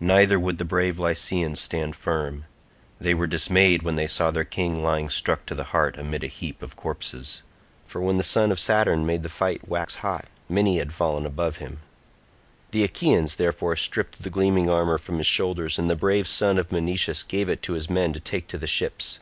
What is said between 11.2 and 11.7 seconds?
above